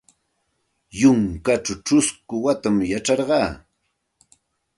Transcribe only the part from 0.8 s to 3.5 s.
Yunkaćhaw ćhusku watam yacharqa.